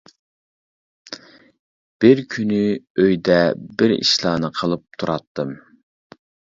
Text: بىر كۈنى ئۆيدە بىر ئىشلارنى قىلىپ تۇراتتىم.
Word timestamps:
بىر 2.05 2.23
كۈنى 2.37 2.59
ئۆيدە 3.05 3.39
بىر 3.83 3.97
ئىشلارنى 4.01 4.55
قىلىپ 4.61 4.87
تۇراتتىم. 5.01 5.59